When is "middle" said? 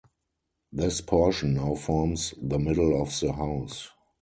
2.57-2.99